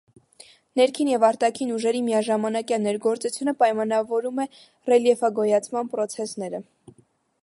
Ներքին 0.79 1.09
և 1.11 1.25
արտաքին 1.27 1.73
ուժերի 1.75 2.01
միաժամանակյա 2.07 2.79
ներգործությունը 2.87 3.55
պայմանավորում 3.61 4.43
է 4.45 4.47
ռելիեֆագոյացման 4.93 5.93
պրոցեսները։ 5.93 6.63